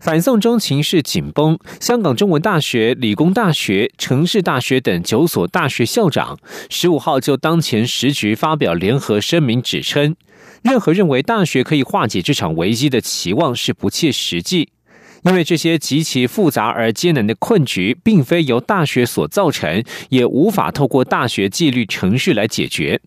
[0.00, 6.38] 反送中情势紧绷，香港中文大学、理工大学、城市大学等九所大学校长
[6.70, 10.16] 十五号就当前时局发表联合声明，指称
[10.62, 14.70] 任何认为大学可以化解这场危机的期望是不切实际，
[15.24, 23.02] 因为这些极其复杂而艰难的困局并非由大学所造成，也无法透过大学纪律程序来解决。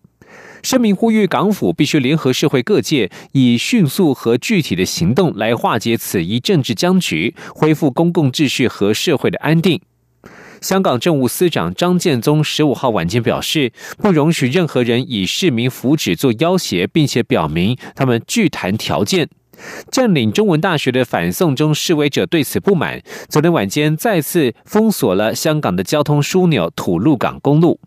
[0.64, 9.78] 声明呼吁港府必须联合社会各界，以迅速和具体的行动来化解此一政治僵局，恢复公共秩序和社会的安定。
[10.62, 19.28] 香港政务司长张建宗十五号晚间表示，不容许任何人以市民福祉做要挟，并且表明他们拒谈条件。
[19.92, 27.78] 占领中文大学的反送中示威者对此不满，昨天晚间再次封锁了香港的交通枢纽吐露港公路。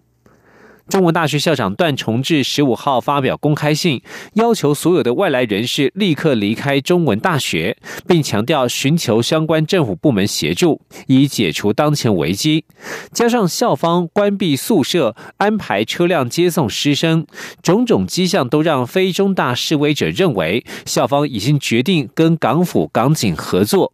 [0.90, 4.02] 中文大学校长段崇智十五号发表公开信，
[4.36, 7.76] 要求所有的外来人士立刻离开中文大学，
[8.08, 12.64] 并强调寻求相关政府部门协助，以解除当前危机。
[13.12, 17.26] 加上校方关闭宿舍、安排车辆接送师生，
[17.62, 23.92] 种种迹象都让非中大示威者认为，校方已经决定跟港府港警合作。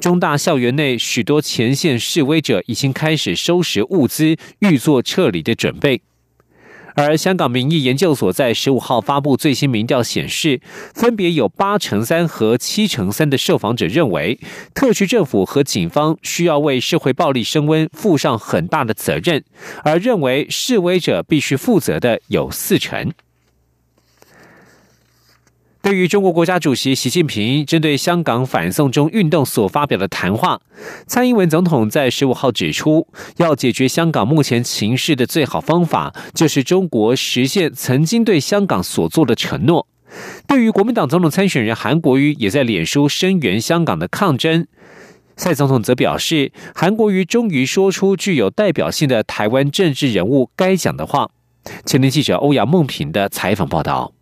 [0.00, 6.00] 中大校园内许多前线示威者已经开始收拾物资，预做撤离的准备。
[6.94, 10.60] 而香港民意研究所在十五号发布最新民调显示，
[10.94, 14.38] 分别有八成三和七成三的受访者认为，
[14.74, 19.44] 特区政府和警方需要为社会暴力升温负上很大的责任，
[19.84, 23.12] 而认为示威者必须负责的有四成。
[25.82, 30.60] 对于中国国家主席习近平针对香港反送中运动所发表的谈话，
[31.06, 33.08] 蔡英文总统在十五号指出，
[33.38, 39.86] 要解决香港目前情势的最好方法，就是中国实现曾经对香港所做的承诺。
[40.46, 44.66] 对于国民党总统参选人韩国瑜，也在脸书声援香港的抗争。
[45.36, 51.30] 蔡总统则表示，韩国瑜终于说出具有代表性的台湾政治人物该讲的话。
[51.86, 54.12] 前天记者欧阳梦平的采访报道。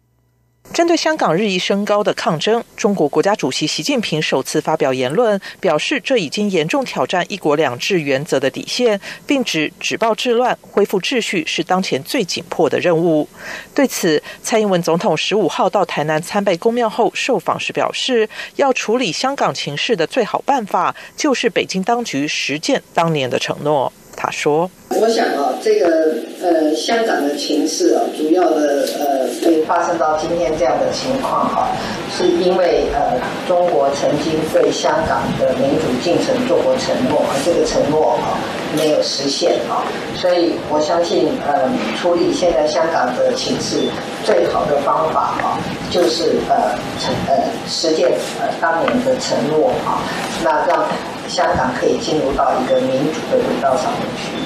[0.72, 13.28] 针对香港日益升高的抗争，中国国家主席习近平首次发表言论，表示这已经严重挑战“一国两制”原则的底线，并指止暴制乱、恢复秩序是当前最紧迫的任务。
[13.74, 23.92] 对此，蔡英文总统十五号到台南参拜公庙后受访时表示，要处理香港情势的最好办法，就是北京当局实践当年的承诺。
[24.20, 24.68] 他说
[25.00, 26.12] ：“我想啊，这个
[26.42, 31.68] 呃，香港的情势啊，主要的呃，会发生到今天这样的情况哈，
[32.10, 33.14] 是因为呃，
[33.46, 38.34] 中国曾经对香港的民主进程做过承诺，而这个承诺啊
[38.76, 39.86] 没有实现啊，
[40.16, 43.76] 所以我相信呃，处理现在香港的情势
[44.24, 45.62] 最好的方法啊，
[45.92, 48.10] 就是呃，承呃，实践
[48.42, 50.02] 呃当年的承诺啊，
[50.42, 50.84] 那让。”
[51.28, 54.37] 香港可以进入到一个民主的轨道上面去。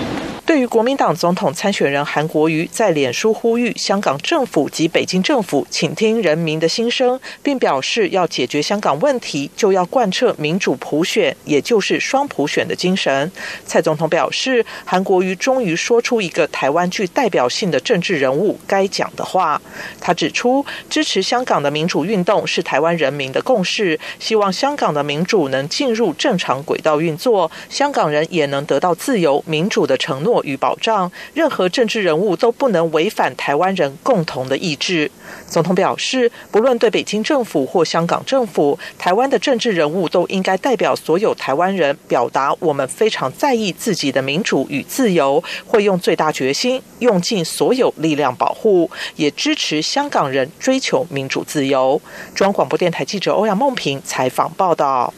[0.44, 13.30] 对于国民党总统参选人韩国瑜在脸书呼吁香港政府及北京政府倾听人民的心声，并表示要解决香港问题，就要贯彻民主普选，也就是双普选的精神。
[13.64, 19.62] 蔡总统表示，韩国瑜终于说出一个台湾具代表性的政治人物该讲的话。
[20.00, 30.31] 他指出，支持香港的民主运动是台湾人民的共识，希望香港的民主能进入正常轨道运作，香港人也能得到自由民主的承诺。
[30.44, 35.10] 与保障，任何政治人物都不能违反台湾人共同的意志。
[35.46, 52.00] 总统表示，不论对北京政府或香港政府，台湾的政治人物都应该代表所有台湾人，表达我们非常在意自己的民主与自由，会用最大决心，用尽所有力量保护，也支持香港人追求民主自由。
[52.34, 55.12] 中央广播电台记者欧阳梦平采访报道。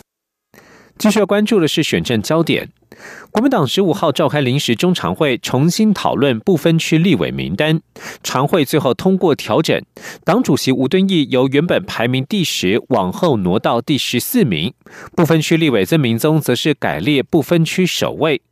[0.97, 2.69] 继续要关注的是选战焦点。
[3.31, 7.81] 国民党十五号召开临时中常会，重新讨论不分区立委名单。
[8.23, 9.83] 常会最后通过调整，
[10.25, 14.73] 党主席吴敦义由原本排名第十往后挪到第十四名，
[15.17, 18.43] 不分区立委曾明宗则是改列不分区首位。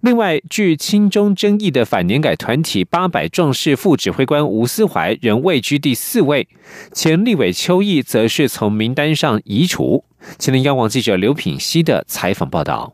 [0.00, 6.48] 另外，据亲中争议的反年改团体八百壮士副指挥官吴思怀仍位居第四位，
[6.92, 10.04] 前立委邱毅则是从名单上移除。
[10.38, 12.92] 前天央广记者刘品熙的采访报道。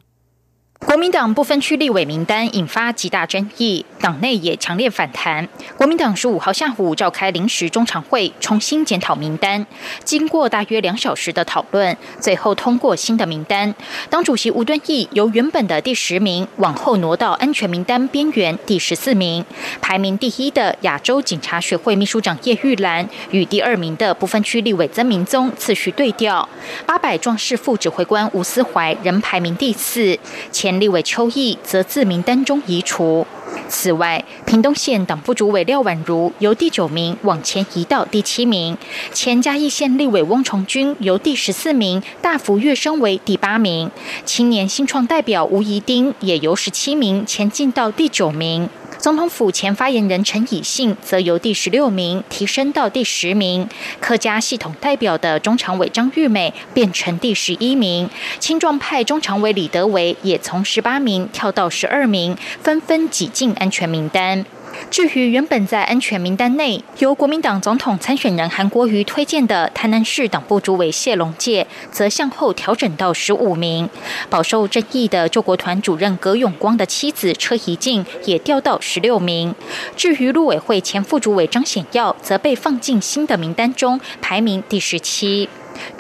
[0.84, 5.49] 国民党不分区立委名单引发极大争议，党内也强烈反弹。
[5.76, 9.67] 国民党十五号下午召开临时中常会，重新检讨名单。
[10.05, 13.75] 经过大约两小时的讨论，最后通过新的名单。
[14.11, 19.44] 党主席吴敦义由原本的第十名往后挪到安全名单边缘第十四名。
[19.81, 26.46] 排名第一的亚洲警察学会秘书长叶玉兰与第二名的不分区立委曾明宗次序对调。
[26.84, 30.19] 八百壮士副指挥官吴思怀仍排名第四。
[30.52, 33.24] 前前立委邱毅则自名单中移除。
[33.68, 38.76] 此外，屏东县党部主委廖婉如由第九名往前移到第七名，
[39.12, 43.88] 前嘉义县立委翁崇军由第十四名大幅跃升为第八名，
[44.24, 48.69] 青年新创代表吴怡丁也由十七名前进到第九名。
[49.06, 53.69] 总统府前发言人陈以信则由第十六名提升到第十名，
[54.00, 58.11] 客家系统代表的中常委张玉美变成第十一名，
[58.41, 64.44] 青壮派中常委李德维也从十八名跳到十二名，纷纷挤进安全名单。
[64.90, 73.88] 至于原本在安全名单内由国民党总统参选人韩国瑜推荐的台南市党部主委谢龙介，则向后调整到十五名。
[74.31, 79.55] 饱受争议的救国团主任葛永光的妻子车怡静也调到十六名。
[79.96, 85.49] 至于陆委会前副主委张显耀，则被放进新的名单中，排名第十七。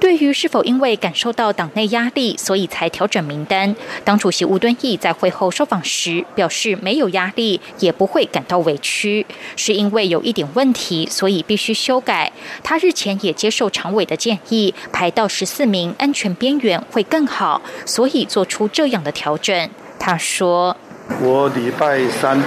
[0.00, 3.74] 对于是否因为感受到党内压力，所以才调整名单，
[4.04, 9.26] 党主席吴敦义在会后受访时表示，没有压力，也不会感到委屈，
[9.56, 12.32] 是因为有一点问题，所以必须修改。
[12.62, 19.68] 他日前也接受常委的建议，排到十四名安全边缘会更好，所以做出这样的调整。
[19.98, 20.76] 他说
[21.20, 22.40] ：“我礼拜三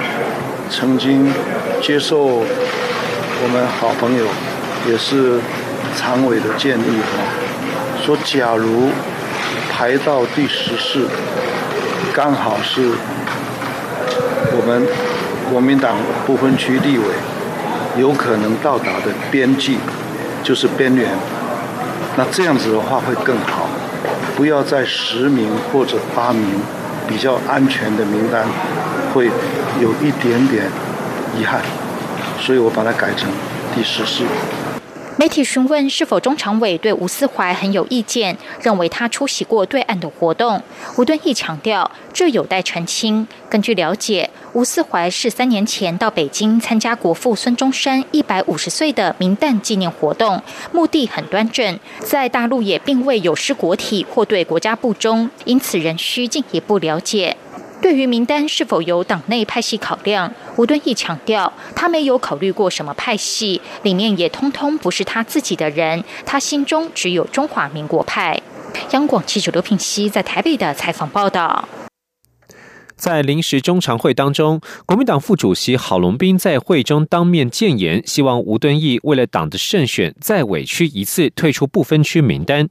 [0.69, 1.31] 曾经
[1.81, 4.25] 接受我们好朋友，
[4.87, 5.39] 也是。”
[5.95, 7.01] 常委的建议
[8.03, 8.89] 说，假如
[9.71, 11.07] 排到第十四，
[12.13, 12.91] 刚好是
[14.51, 14.87] 我们
[15.51, 15.95] 国民党
[16.25, 17.05] 不分区立委
[17.97, 19.77] 有可能到达的边际，
[20.43, 21.09] 就是边缘。
[22.17, 23.69] 那这样子的话会更好，
[24.35, 26.45] 不要在十名或者八名
[27.07, 28.45] 比较安全的名单，
[29.13, 29.29] 会
[29.79, 30.65] 有一点点
[31.37, 31.61] 遗憾，
[32.39, 33.29] 所以我把它改成
[33.75, 34.23] 第十四。
[35.19, 40.63] 媒体询问是否中常委对吴思怀很有意见，认为他出席过对岸的活动。
[40.95, 43.27] 吴敦义强调，这有待澄清。
[43.49, 57.35] 根据了解，吴思怀是三年前到北京参加国父孙中山一百五十岁的明旦纪念活动，目的很端正，在大陆也并未有失国体或对国家不忠，因此仍需进一步了解。
[57.81, 68.41] 对于名单是否有党内派系考量，吴敦义强调，他没有考虑过什么派系，里面也通通不是他自己的人，他心中只有中华民国派。
[68.91, 71.67] 央广记者刘品熙在台北的采访报道。
[72.95, 82.67] 在临时中常会当中，国民党副主席郝龙斌在会中当面谏言，希望吴敦义为了党的胜选，再委屈一次，退出不分区名单。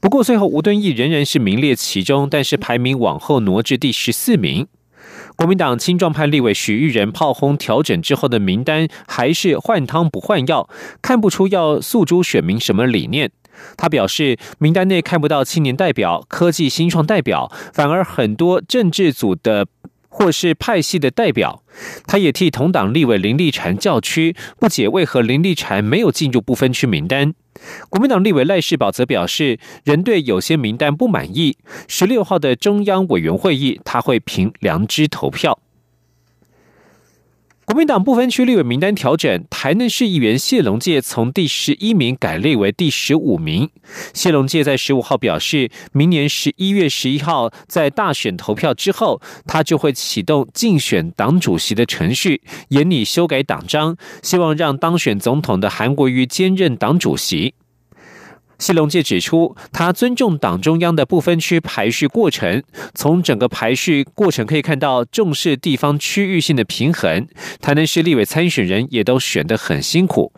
[0.00, 4.66] 不过最后，吴敦义仍然是名列其中，但是排名往后挪至第十四名。
[5.36, 10.68] 国民党青壮派立委许玉仁炮轰调整之后的名单还是换汤不换药，
[11.02, 13.30] 看不出要诉诸选民什么理念。
[13.76, 19.66] 他表示，名单内看不到青年代表、科技新创代表，反而很多政治组的
[20.16, 21.62] 或是派系的代表。
[22.06, 27.34] 他也替同党立委林立禅叫屈，不解为何林立禅没有进入不分区名单。
[27.90, 31.58] 国民党立委赖世宝则表示，仍对有些名单不满意。
[31.86, 35.58] 十六号的中央委员会议，他会凭良知投票。
[37.66, 43.68] 国民党不分区立委名单调整，台南市议员谢龙介从第十一名改立为第十五名。
[44.14, 57.54] 谢龙介在十五号表示，明年十一月十一号在大选投票之后，他就会启动竞选党主席的程序，严拟修改党章，希望让当选总统的韩国瑜兼任党主席。
[58.58, 62.62] 谢龙介指出，他尊重党中央的不分区排序过程。
[62.94, 67.26] 从整个排序过程可以看到，重视地方区域性的平衡。
[67.60, 70.32] 台南市立委参选人也都选得很辛苦。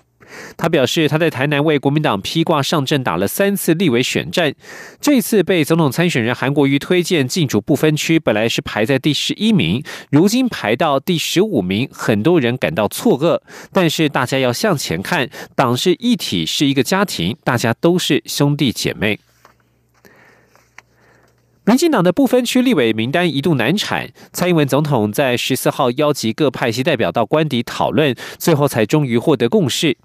[0.56, 4.54] 他表示，他在台南为国民党披挂上阵，打了三次立委选战。
[5.00, 13.40] 这次被总统参选人韩国瑜推荐进驻不分区，本来是排在第十一名，如今排到第十五名，很多人感到错愕。
[13.73, 19.18] 但是大家要向前看，党是一体，是一个家庭，大家都是兄弟姐妹。
[21.64, 29.99] 民进党的不分区立委名单一度难产，蔡英文总统在十四号邀集各派系代表到官邸讨论，最后才终于获得共识。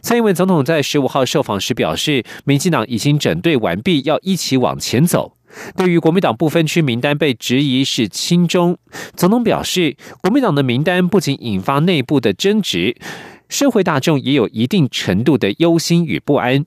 [0.00, 5.36] 蔡英文总统在十五号受访时表示，民进党已经整队完毕，要一起往前走。
[5.76, 8.78] 对于国民党不分区名单被质疑是亲中，
[9.14, 12.96] 总统表示，国民党的名单不仅引发内部的争执，
[13.48, 16.64] 社会大众也有一定程度的忧心与不安。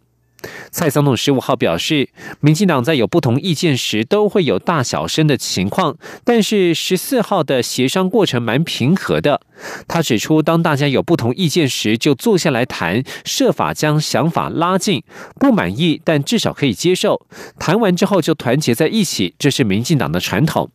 [0.71, 2.09] 蔡总统十五号表示，
[2.39, 9.41] 民进党在有不同意见时都会有大小声的情况，但是十四号的协商过程蛮平和的。
[9.87, 15.03] 他指出，当大家有不同意见时，就坐下来谈，设法将想法拉近。
[15.39, 17.25] 不满意，但至少可以接受。
[17.57, 20.69] 谈完之后就团结在一起，这是民进党的传统。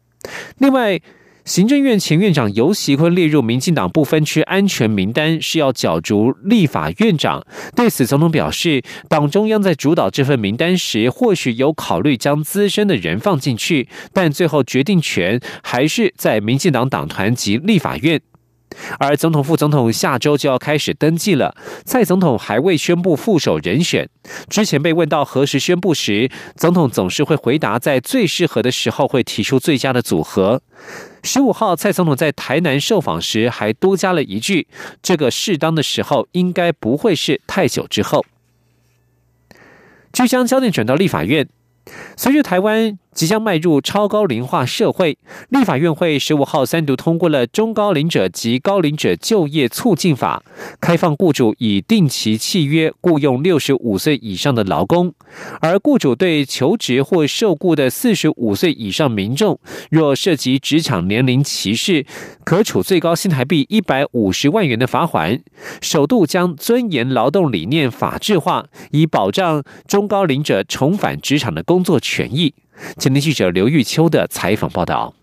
[0.59, 1.01] 另外。
[1.51, 7.45] 行政院前院长尤习坤列入民进党不分区安全名单，是要角逐立法院长。
[7.75, 18.21] 对此，总统表示，党中央在主导这份名单时，或许有考虑将资深的人放进去，但最后决定权还是在民进党党团及立法院。
[18.99, 21.57] 而总统、副总统下周就要开始登记了。
[21.85, 24.09] 蔡总统还未宣布副手人选。
[24.49, 30.63] 之前被问到何时宣布时，总统总是会回答在最适合的时候会提出最佳的组合。
[31.23, 34.69] 十五号，蔡总统在台南受访时还多加了一句
[35.03, 38.25] ：“这个适当的时候应该不会是太久之后。”
[40.13, 41.49] 就将焦点转到立法院，
[42.17, 42.99] 随着台湾。
[43.13, 50.43] 即将迈入超高龄化社会，立法院会十五号三读通过了《中高龄者及高龄者就业促进法》，
[50.81, 55.13] 开放雇主以定期契约雇佣六十五岁以上的劳工，
[55.61, 59.59] 而雇主对求职或受雇的四十五岁以上民众，
[59.91, 62.07] 若涉及职场年龄歧视，
[62.45, 65.41] 可处最高新台币一百五十万元的罚款。
[65.83, 72.55] 首度将尊严劳动理念法制化，以保障中高龄者重返职场的工作权益。
[72.99, 75.15] 前天记者刘玉秋的采访报道。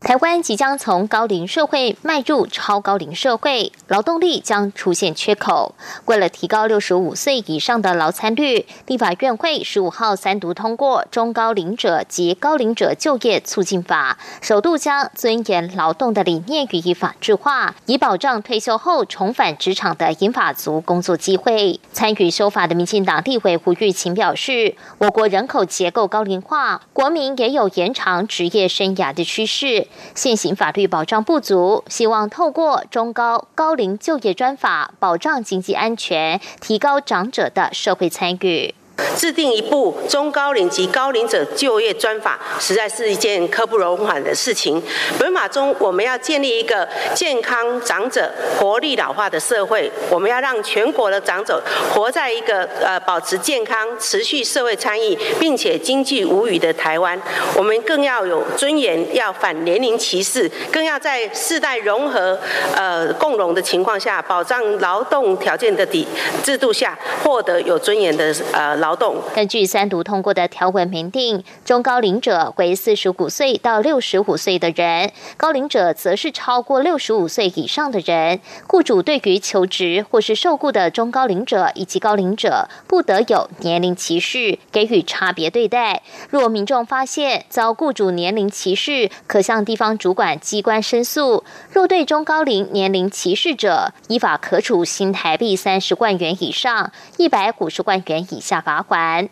[0.00, 5.74] 台湾即将从高龄社会迈入超高龄社会，劳动力将出现缺口。
[6.04, 21.80] 为了提高六十五岁以上的劳参率，立法院会十五号三读通过《中高龄者及高龄者就业促进法》，首度将尊严劳动的理念予以法制化，以保障退休后重返职场的银发族工作机会。
[21.92, 38.74] 参与修法的民进党立委胡玉琴表示：“我国人口结构高龄化，国民也有延长职业生涯的趋势。”现行法律保障不足，希望透过中高高龄就业专法，保障经济安全，提高长者的社会参与。
[39.16, 44.82] 制定一部中高龄及高龄者就业专法，实在是一件刻不容缓的事情。
[45.18, 51.62] 本法中，我们要建立一个健康长者、活力老化的社会，我们要让全国的长者
[51.94, 57.20] 活在一个呃保持健康、持续社会参与，并且经济无虞的台湾。
[57.54, 62.38] 我们更要有尊严，要反年龄歧视，更要在世代融合、
[62.74, 66.06] 呃共荣的情况下，保障劳动条件的底
[66.42, 68.87] 制度下，获得有尊严的呃劳。
[68.88, 78.40] 劳动根据三读通过的条文明定，中高龄者为四十五岁到六十五岁的人，高龄者则是超过六十五岁以上的人。
[78.66, 86.00] 雇主对于求职或是受雇的中高龄者以及高龄者，不得有年龄歧视，给予差别对待。
[86.30, 91.44] 若民众发现遭雇主年龄歧视，可向地方主管机关申诉。
[91.70, 98.77] 若对中高龄年龄歧视者，依法可处新台币三十万元以上一百五十万元以下罚。
[98.78, 99.28] 罚款。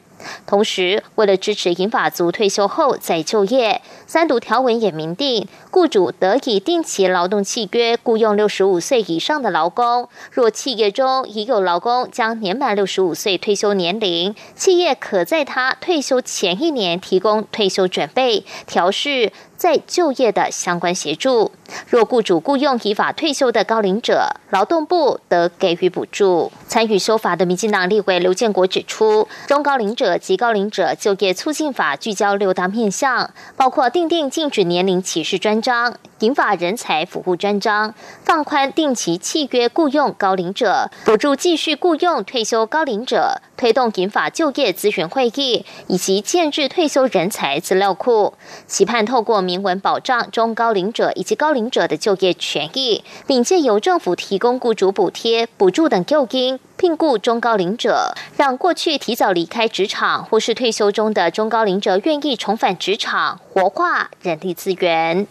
[0.46, 10.08] 同时，为了支持银发族退休后再就业，三读条文也明定，雇主得以定期劳动契约雇佣六十五岁以上的劳工。
[10.32, 19.32] 若企业中已有劳工将年满六十五岁退休年龄，企业可在他退休前一年提供退休准备、调试。
[19.56, 21.50] 在就业的相关协助，
[21.88, 26.52] 若雇主雇佣依法退休的高龄者，劳动部得给予补助。
[26.68, 48.34] 参与修法的民进党立委刘建国指出，中高龄者及高龄者就业促进法聚焦六大面向，包括订定禁止年龄歧视专章、引法人才服务专章、放宽定期契约雇佣高龄者、补助继续雇佣退休高龄者、推动引法就业咨询会议以及建制退休人才资料库，
[48.66, 49.46] 期盼透过。
[49.46, 65.28] 明文保障中高龄者以及高龄者的就业权益，并借由政府提供雇主补贴、补助等诱因，聘雇中高龄者，让过去提早离开职场或是退休中的中高龄者愿意重返职场，活化人力资源。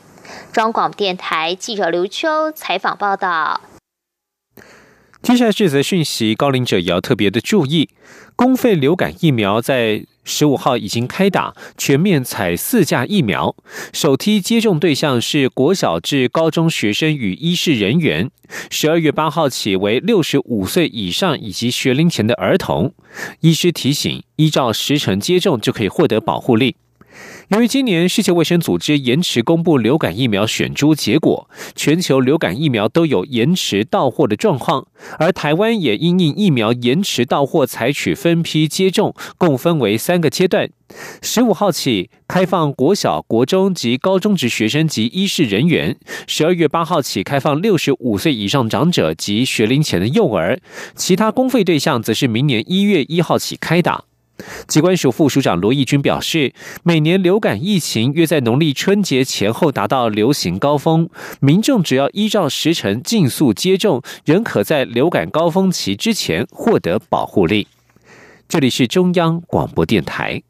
[0.54, 3.60] 中广电台记者刘秋采访报道。
[5.26, 7.90] 接下来这则讯息，高龄者也要特别的注意，
[8.36, 10.06] 公费流感疫苗在。
[10.28, 13.56] 十五号已经开打，全面采四价疫苗。
[13.94, 18.32] 首批接种对象是国小至高中学生与医事人员。
[18.72, 22.92] 十二月八号起为六十五岁以上以及学龄前的儿童。
[23.42, 26.76] 医师提醒，依照时程接种就可以获得保护力。
[27.50, 34.88] 由于今年世界卫生组织延迟公布流感疫苗选株结果，全球流感疫苗都有延迟到货的状况，
[35.20, 40.72] 而台湾也因应疫苗延迟到货，采取分批接种，共分为三个阶段。
[41.22, 45.94] 十五号起开放国小、国中及高中职学生及医事人员；
[46.26, 50.60] 十二月八号起开放六十五岁以上长者及学龄前的幼儿，
[50.96, 54.06] 其他公费对象则是明年一月一号起开打。
[54.68, 67.68] 机关署副署长罗义军表示，每年流感疫情约在农历春节前后达到流行高峰，民众只要依照时程尽速接种，仍可在流感高峰期之前获得保护力。
[68.48, 70.42] 这里是中央广播电台。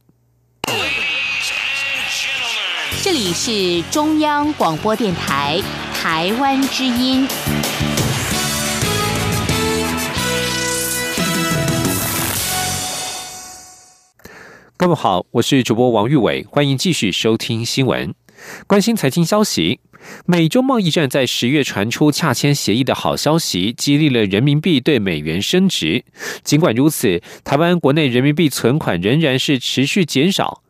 [3.01, 5.61] 这里是中央广播电台
[5.93, 7.27] 台湾之音。
[14.77, 18.13] 各位好，我是主播王玉伟，欢迎继续收听新闻，
[18.67, 19.79] 关心财经消息。
[20.25, 26.03] 美中贸易战在十月传出洽签协议的好消息，激励了人民币对美元升值。
[26.43, 30.61] 尽管如此，台湾国内人民币存款仍然是持续减少，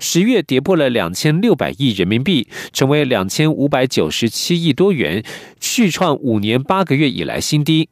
[0.00, 5.22] 十月跌破了两千六百亿人民币，成为两千五百九十七亿多元，
[5.60, 7.88] 续创五年八个月以来新低。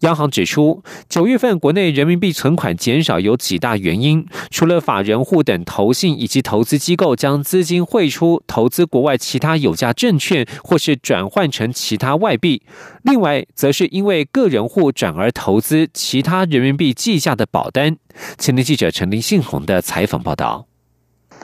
[0.00, 12.62] 央行指出，九月份国内人民币存款减少有几大原因，除了法人户等投信以及投资机构将资金汇出投资国外其他有价证券，或是转换成其他外币，
[13.02, 17.96] 另外则是因为个人户转而投资其他人民币计价的保单。
[18.38, 20.66] 前天记者陈林信宏的采访报道。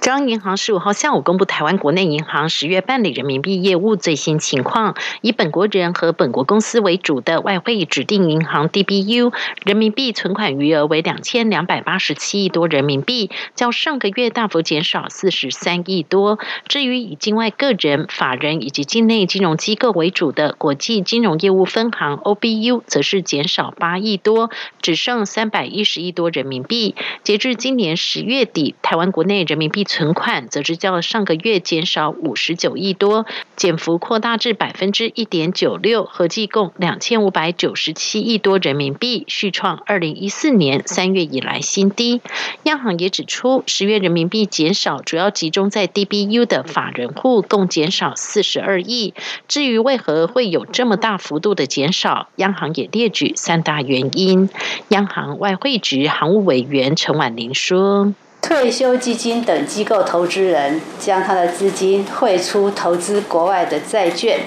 [0.00, 16.38] 中央银行十五号下午公布台湾国内银行十月办理人民币业务最新情况，以本国人和本国公司为主的外汇指定银行 DBU 人民币存款余额为两千两百八十七亿多人民币，较上个月大幅减少四十三亿多。
[16.66, 26.94] 至于以境外个人、法人以及境内金融机构为主的国际金融业务分行 OBU，则是减少八亿多，只剩三百一十亿多人民币。
[27.22, 33.26] 截至今年十月底，台湾国内人民币存款则是较上个月减少五十九亿多，
[33.56, 42.20] 减幅扩大至百分之一点九六，合计共两千五百九十七亿多人民币，续创二零一四年三月以来新低。
[42.62, 49.12] 央行也指出，十月人民币减少主要集中在 DBU 的法人户，共减少四十二亿。
[49.48, 54.48] 至于为何会有这么大幅度的减少，央行也列举三大原因。
[54.90, 58.14] 央行外汇局行务委员陈婉玲说。
[58.42, 64.40] 退休基金等机构投资人将他的资金汇出投资国外的债券、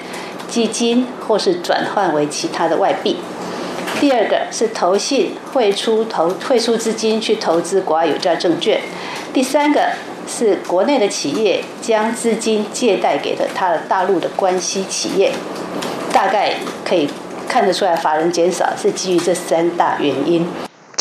[0.48, 3.16] 基金，或是转换为其他的外币。
[4.00, 8.80] 第二个是投信汇出投汇出资金去投资国外有价证券。
[9.32, 9.90] 第三个
[10.28, 15.32] 是国内的企业将资金借贷给了他的大陆的关系企业。
[16.12, 16.54] 大概
[16.84, 17.08] 可以
[17.48, 20.46] 看得出来，法人减少是基于这三大原因。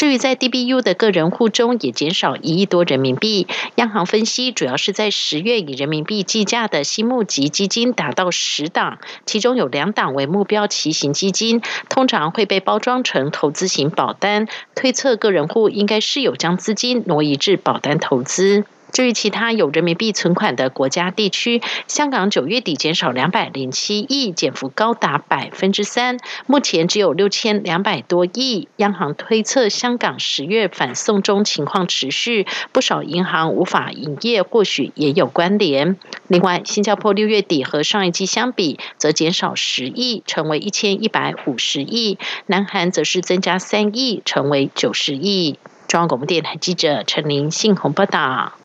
[0.04, 18.66] 至于在 DBU 的个人户中也减少一亿多人民币，央行分析主要是在十月以人民币计价的新募集基金达到十档，其中有两档为目标骑行基金，通常会被包装成投资型保单，推测个人户应该是有将资金挪移至保单投资。
[18.94, 28.68] 至于其他有人民币存款的国家地区，香港九月底减少两百零七亿，减幅高达百分之三，目前只有六千两百多亿。
[28.78, 35.98] 央行推测，香港十月反送中情况持续，不少银行无法营业，或许也有关联。
[36.28, 45.58] 另外，新加坡六月底和上一季相比，则减少十亿，成为一千一百五十亿；南韩则是增加三亿，成为九十亿。
[45.88, 48.63] 中央广播电台记者陈琳信鸿报道。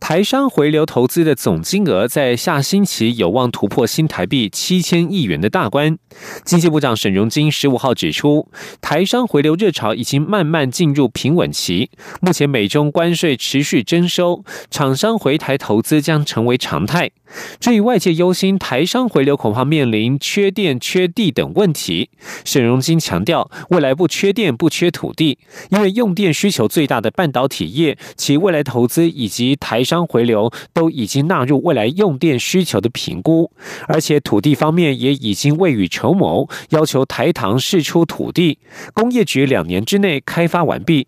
[0.00, 5.96] 台商回流投资的总金额在下星期有望突破新台币七千亿元的大关。
[6.44, 8.48] 经济部长沈荣金十五号指出，
[8.80, 17.10] 台商回流热潮已经慢慢进入平稳期，目前美中关税持续征收，厂商回台投资将成为常态。
[17.58, 22.10] 至于外界忧心台商回流恐怕面临缺电、缺地等问题，
[22.44, 25.38] 沈荣金强调，未来不缺电、不缺土地，
[25.70, 33.50] 因为用电需求最大的半导体业，其未来投资以及台商回流都已经纳入未来用电需求的评估，
[33.86, 38.58] 而且土地方面也已经未雨绸缪，要求台糖释出土地，
[38.92, 41.06] 工业局两年之内开发完毕。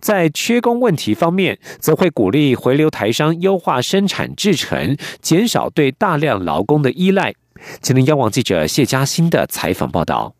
[0.00, 7.34] 在缺工问题方面，则会鼓励回流台商优化生产制程，减少对大量劳工的依赖。
[7.80, 10.34] 吉林央网记者谢嘉欣的采访报道。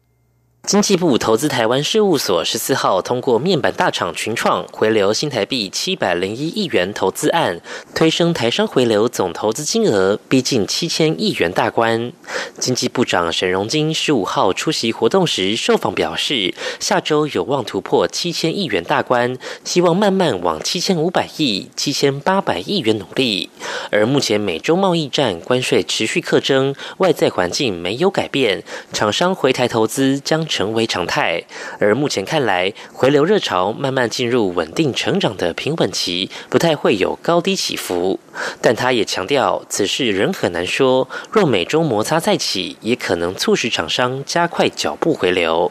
[0.67, 7.61] 经济部投资台湾事务所十四号通过面板大厂群创回流新台币七百零一亿元投资案，
[7.95, 12.13] 推升台商回流总投资金额逼近七千亿元大关。
[12.59, 23.49] 经济部长沈荣金十五号出席活动时受访表示，下周有望突破七千亿元大关，希望慢慢往七千五百亿、七千八百亿元努力。
[23.91, 30.47] 而目前美洲贸易战关税持续克征，外在环境没有改变，厂商回台投资将。
[30.51, 31.45] 成为常态，
[31.79, 38.19] 而目前看来，回流热潮慢慢进入稳定成长的平稳期，不太会有高低起伏。
[38.61, 41.09] 但他也强调，此事仍很难说。
[41.31, 45.71] 若美中摩擦再起，也可能促使厂商加快脚步回流。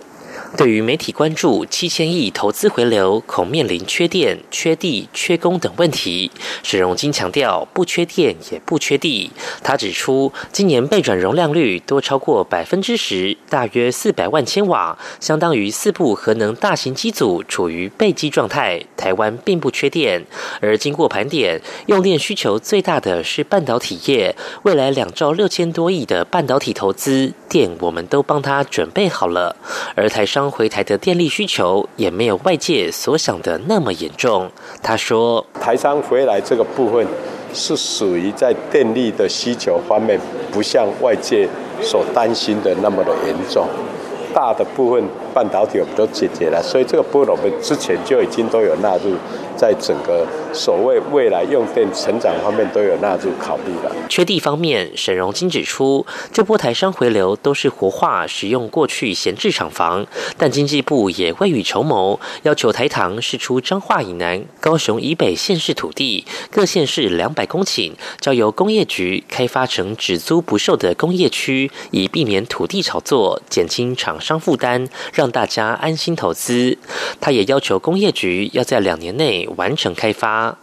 [0.58, 6.32] 对于媒体关注七千亿投资回流恐面临缺电、缺地、缺工等问题，
[6.64, 9.32] 沈荣金强调不缺电也不缺地。
[9.64, 18.82] 他指出，今年备转容量率多超过百分之十，大约四百万千瓦，相当于四部核能大型机组处于备机状态。
[18.98, 20.26] 台湾并不缺电，
[20.60, 24.36] 而经过盘点，用电需求最大的是半导体业。
[24.64, 29.56] 未来两兆六千多亿的半导体投资电，我们都帮他准备好了。
[29.96, 30.39] 而台上。
[30.40, 34.50] 商回台的电力需求也没有外界所想的那么严重。
[34.82, 37.06] 他说：“台商回来这个部分
[37.54, 40.18] 是属于在电力的需求方面，
[40.50, 41.46] 不像外界
[41.82, 43.68] 所担心的那么的严重。
[44.34, 49.14] 大的部分半导体我们都解决了，所以这个部分我们之前就已经都有纳入。”
[49.60, 53.94] 在整个所谓未来用电成长方面都有纳入考虑了。
[54.08, 67.92] 缺地方面，沈荣金指出，这波台商回流都是活化使用过去闲置厂房，但经济部也未雨绸缪，要求台糖释出彰化以南、高雄以北县市土地，各县市两百公顷，
[68.22, 76.78] 交由工业局开发成只租不售的工业区，以避免土地炒作，减轻厂商负担，让大家安心投资。
[77.20, 79.49] 他也要求工业局要在两年内。
[79.58, 80.58] 完成开发。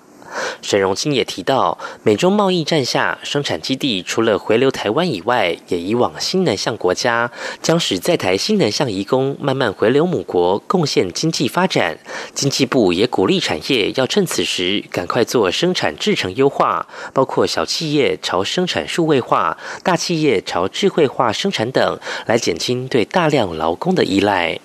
[0.61, 7.31] 沈荣清也提到，美中贸易战下，生产基地除了回流台湾以外，也移往新南向国家，
[7.63, 11.97] 将使在台新南向移工慢慢回流母国，贡献经济发展。
[12.35, 24.59] 经济部也鼓励产业要趁此时赶快做生产制程优化，包括小企业朝生产数位化，大企业朝智慧化生产等，来减轻对大量劳工的依赖。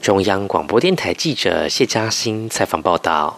[0.00, 3.36] 中央广播电台记者谢嘉欣采访报道。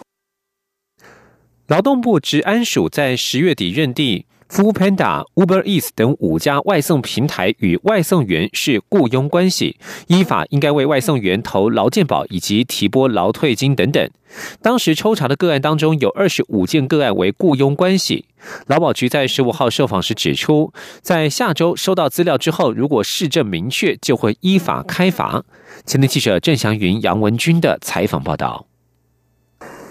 [1.71, 14.09] 劳动部治安署在十月底认定 Foodpanda、Uber Eats 等五家外送平台与外送员是雇佣关系，依法应该为外送员投劳健保以及提拨劳退金等等。
[14.61, 18.25] 当时抽查的个案当中，有二十五件个案为雇佣关系。
[18.67, 25.45] 劳保局在十五号受访时指出，在下周收到资料之后，如果市政明确，就会依法开罚。
[25.85, 28.65] 前天记者郑祥云、杨文军的采访报道。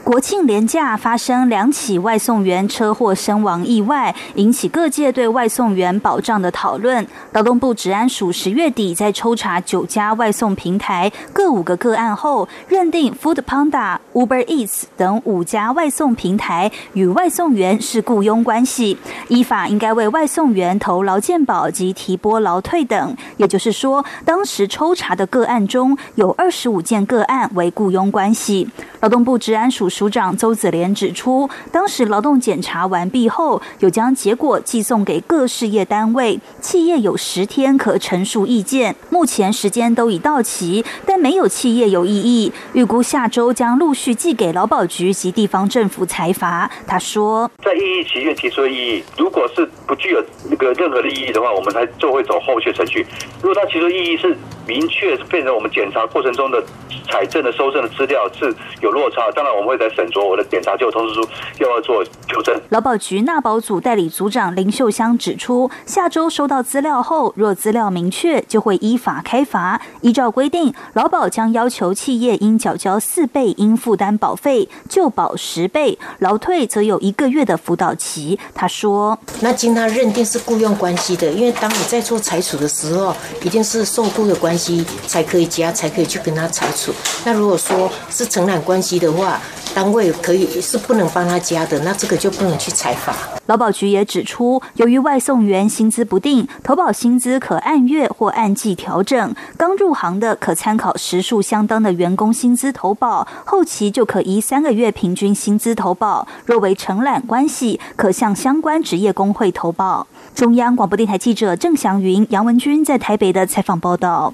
[0.03, 7.07] 国庆连假发生两起外送员车祸身亡意外，引起各界对外送员保障的讨论。
[7.33, 18.97] 劳动部治安署十月底在抽查九家外送平台各五个个案后，认定 Food Panda、Uber Eats 等五家外送平台与外送员是雇佣关系，
[19.29, 23.17] 依法应该为外送员投劳健保及提拨劳退等。
[23.37, 28.69] 也就是说，当时抽查的个案中有二十五件个案为雇佣关系。
[29.01, 29.90] 劳动部治安署。
[29.91, 38.95] 署长邹子莲指出，当时劳动检查完毕后，有将结果寄送给各事业单位，企业有十天可陈述意见。
[39.11, 46.71] 目前时间都已到期，但没有企业有异议，预估下周将陆续寄给劳保局及地方政府裁罚。
[46.87, 53.05] 他说，在异议期间提出的异议，如果是不具有那个任何的意义的话，我们才就会走后续程序。
[53.43, 54.37] 如果他提出异议是
[54.71, 56.63] 明确变成我们检查过程中的
[57.11, 59.81] 采证的、收证的资料是有落差，当然我们会。
[59.81, 61.27] 在审酌我的检查就通知书，
[61.59, 62.55] 又要做纠正。
[62.69, 69.81] 劳保局纳保组代理组长林秀香指出，下周收到资料后，若资料明确，就会依法开罚。
[70.03, 78.39] 依照规定，劳保将要求企业应缴交四倍应负担保费，就保十倍，劳退则有一个月的辅导期。
[78.55, 84.60] 他说：“那经他认定是雇佣关系的，因为当你在做裁处的时候，一定是受雇的关系
[85.07, 86.93] 才可以加，才可以去跟他裁处。
[87.25, 89.41] 那如果说是承揽关系的话，
[89.75, 93.15] 单位可以是不能帮他加的，那这个就不能去采罚。
[93.47, 99.35] 劳保局也指出，由于外送员薪资不定，投保薪资可按月或按季调整。
[99.57, 106.27] 刚入行的可参考时数相当的员工薪资投保，后期就可依三个月平均薪资投保。
[106.45, 110.07] 若为承揽关系，可向相关职业工会投保。
[110.35, 114.33] 中央广播电台记者郑祥云、杨文君在台北的采访报道。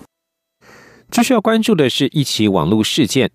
[1.10, 3.30] 继续要关注的是一起网络事件。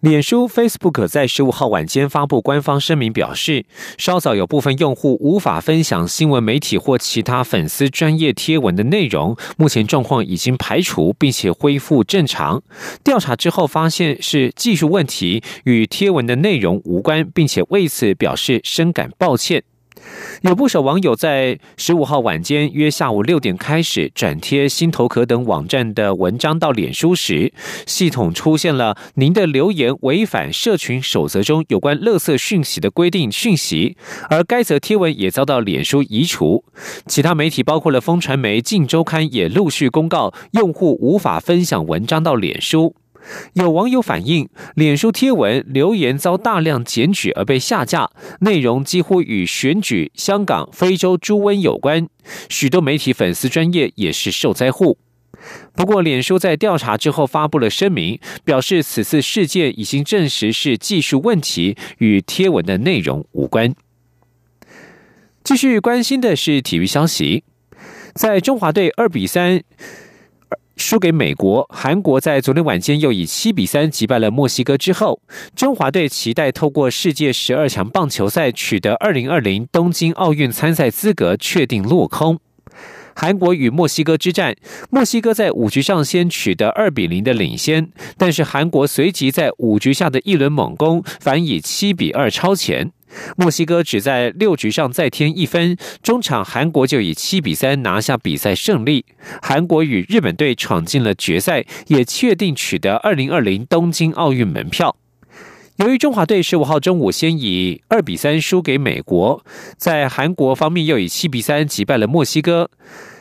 [0.00, 3.64] 脸书 Facebook 在十五号晚间发布官方声明，表示
[3.96, 12.62] 稍早有部分用户无法分享新闻媒体或其他粉丝专业贴文的内容，目前状况已经排除，并且恢复正常。
[13.02, 19.62] 调查之后发现是技术问题，与贴文的内容无关，并且为此表示深感抱歉。
[20.42, 27.52] 有不少网友在十五号晚间约下午六点开始转贴新头壳等网站的文章到脸书时，
[27.86, 33.96] 系统出现了您的留言违反社群守则中有关垃圾讯息的规定讯息，
[34.28, 36.64] 而该则贴文也遭到脸书移除。
[37.06, 42.94] 其他媒体包括了风传媒、镜周刊也陆续公告用户无法分享文章到脸书。
[43.54, 48.10] 有网友反映，脸书贴文留言遭大量检举而被下架，
[48.40, 52.08] 内容几乎与选举、香港、非洲猪瘟有关。
[52.48, 54.98] 许多媒体粉丝专业也是受灾户。
[55.74, 63.74] 不过，脸书在调查之后发布了声明，表示此次事件已经证实是技术问题，与贴文的内容无关。
[65.42, 67.44] 继续关心的是体育消息，
[68.14, 69.62] 在中华队二比三。
[70.76, 75.20] 输给美国，韩国在昨天晚间又以七比三击败了墨西哥之后，
[75.54, 82.38] 中华队期待透过世界十二强棒球赛取得二零二零东京奥运参赛资格，确定落空。
[83.16, 84.56] 韩国与墨西哥之战，
[84.90, 92.90] 墨西哥在五局上先取得二比零的领先，但是韩国随即在五局下的一轮猛攻，反以七比二超前。
[93.36, 99.04] 墨西哥只在六局上再添一分，中场韩国就以七比三拿下比赛胜利。
[99.42, 104.96] 韩国与日本队闯进了决赛，也确定取得二零二零东京奥运门票。
[105.76, 109.44] 由于中华队十五号中午先以二比三输给美国，
[109.76, 112.70] 在韩国方面又以七比三击败了墨西哥。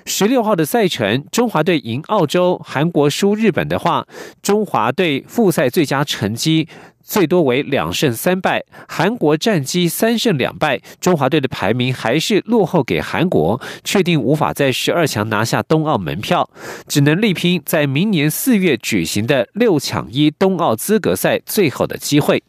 [0.06, 4.06] 十六号的赛程，中华队赢澳洲，韩国输日本的话，
[4.42, 6.68] 中华队复赛最佳成绩。
[7.06, 16.50] 最多为两胜三败，韩国战绩三胜两败，中华队的排名还是落后给韩国，确定无法在十二强拿下冬奥门票，
[16.88, 22.42] 只能力拼在明年四月举行的六抢一冬奥资格赛最后的机会。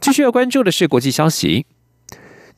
[0.00, 1.66] 继续要关注的是国际消息。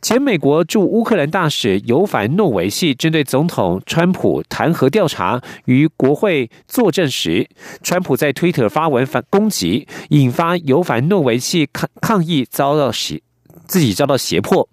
[0.02, 7.48] 前美国驻乌克兰大使尤凡诺维奇针对总统川普弹劾调查于国会作证时，
[7.82, 13.22] 川普在推特发文反攻击，引发尤凡诺维奇抗抗议，遭到胁
[13.66, 14.68] 自己遭到胁迫。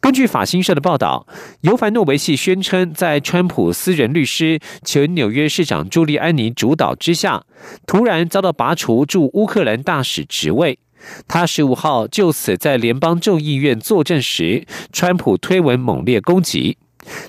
[0.00, 1.26] 根据法新社的报道，
[1.60, 7.44] 尤凡诺维奇宣称，在川普私人律师前纽约市长朱利安尼主导之下，
[7.86, 10.78] 突然遭到拔除驻乌克兰大使职位。
[11.26, 16.78] 他十五号就此在联邦众议院作证时，川普推文猛烈攻击。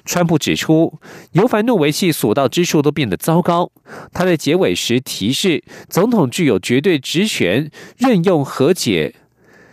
[0.05, 0.99] 川普指出，
[1.33, 3.71] 尤凡诺维奇所到之处都变得糟糕。
[4.13, 9.15] 他在结尾时提示，总统具有绝对职权，任用和解、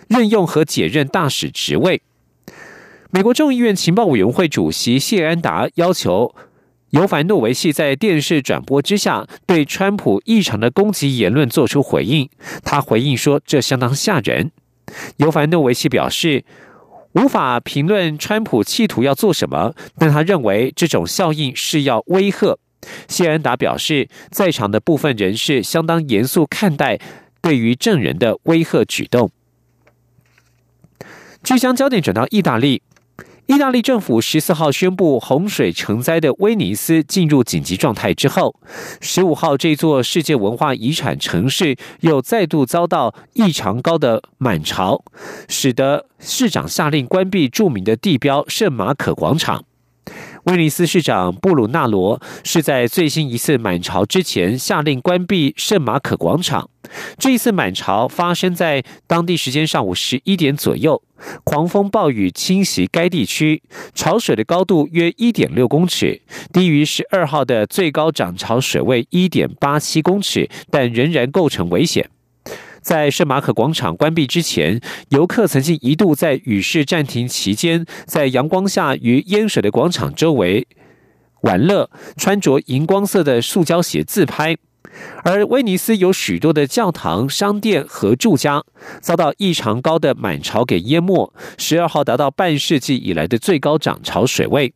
[0.08, 2.02] 任用和解任大使职位。
[3.10, 6.34] 美国众议院情报委员会主席谢安达要求。
[6.92, 12.28] 尤凡诺维奇在电视转播之下对川普异常的攻击言论做出回应。
[12.62, 14.50] 他回应说：“这相当吓人。”
[15.16, 16.44] 尤凡诺维奇表示
[17.12, 22.58] 无法评论川普企图要做什么，但他认为这种效应是要威吓。
[23.08, 26.98] 谢恩达表示，在场的部分人士相当严肃看待
[27.40, 29.30] 对于证人的威吓举动。
[31.42, 32.82] 据将焦点转到意大利。
[33.46, 38.54] 意大利政府十四号宣布洪水成灾的威尼斯进入紧急状态之后，
[39.00, 45.04] 十五号这座世界文化遗产城市又再度遭到异常高的满潮，
[45.48, 49.64] 使得市长下令关闭著名的地标圣马可广场。
[50.44, 56.68] 威尼斯市长布鲁纳罗是在最新一次满潮之前下令关闭圣马可广场。
[57.16, 61.00] 这一次满潮发生在当地时间上午十一点左右，
[61.44, 63.62] 狂风暴雨侵袭该地区，
[63.94, 66.20] 潮水的高度约一点六公尺，
[66.52, 72.10] 低于十二号的最高涨潮水位一点八七公尺，但仍然构成危险。
[72.82, 80.66] 在圣马可广场关闭之前，游客曾经一度在雨势暂停期间，在阳光下与淹水的广场周围
[81.42, 84.56] 玩乐，穿着荧光色的塑胶鞋自拍。
[85.24, 88.62] 而威尼斯有许多的教堂、商店和住家
[89.00, 94.74] 遭到异常高的满潮给淹没，十二号达到半世纪以来的最高涨潮水位。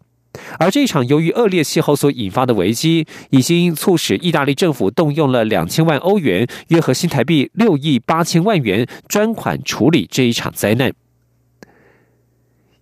[0.58, 10.92] 而这场由于恶劣气候所引发的危机，已经促使意大利政府动用了两千万欧元（约合新台币六亿八千万元）专款处理这一场灾难。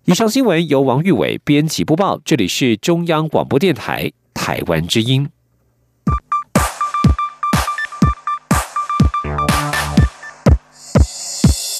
[0.06, 5.28] 以上新闻由王玉伟编辑播报，这里是中央广播电台台湾之音。